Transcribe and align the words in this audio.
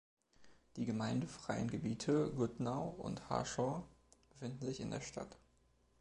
Die 0.77 0.85
gemeindefreien 0.85 1.69
Gebiete 1.69 2.31
Goodnow 2.35 2.95
und 2.99 3.29
Harshaw 3.29 3.83
befinden 4.31 4.65
sich 4.65 4.79
in 4.79 4.89
der 4.89 5.01
Stadt. 5.01 5.37